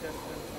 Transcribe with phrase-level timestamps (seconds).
[0.00, 0.51] distance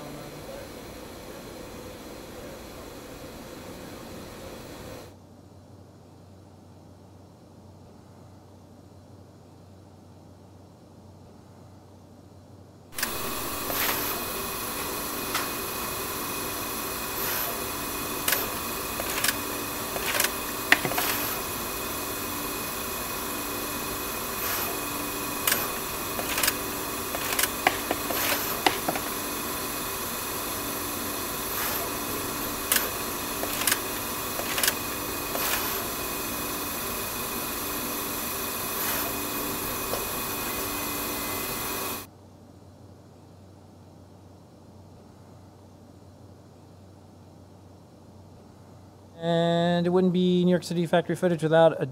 [49.23, 51.87] And it wouldn't be New York City factory footage without a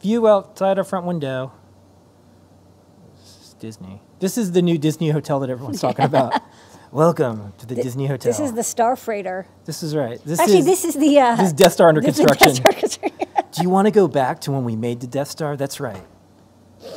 [0.00, 1.52] view outside our front window.
[3.14, 4.00] This is Disney.
[4.20, 6.40] This is the new Disney hotel that everyone's talking about.
[6.90, 8.32] Welcome to the Disney Hotel.
[8.32, 9.46] This is the Star Freighter.
[9.66, 10.18] This is right.
[10.24, 11.18] This Actually, is, this is the.
[11.18, 12.54] Uh, this is Death Star under construction.
[12.54, 13.28] Star construction.
[13.52, 15.58] Do you want to go back to when we made the Death Star?
[15.58, 16.02] That's right.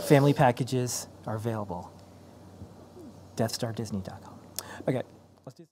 [0.07, 1.91] Family packages are available.
[3.35, 4.39] DeathStarDisney.com.
[4.87, 5.01] Okay,
[5.45, 5.67] let's do.